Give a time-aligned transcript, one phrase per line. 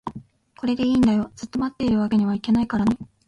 [0.59, 2.97] これでいいんだよ、ずっと持っているわけにはいけないからね